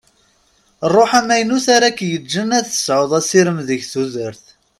Rruḥ 0.95 1.11
amaynut 1.19 1.65
ara 1.75 1.89
k-yeǧǧen 1.97 2.49
ad 2.57 2.65
tesɛuḍ 2.67 3.11
asirem 3.19 3.59
deg 3.67 3.81
tudert. 3.91 4.43